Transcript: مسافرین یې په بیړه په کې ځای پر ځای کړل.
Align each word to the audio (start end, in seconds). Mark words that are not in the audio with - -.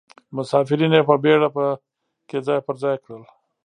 مسافرین 0.35 0.91
یې 0.97 1.01
په 1.09 1.15
بیړه 1.23 1.47
په 1.55 1.63
کې 2.29 2.37
ځای 2.47 2.59
پر 2.65 2.75
ځای 2.83 2.95
کړل. 3.03 3.23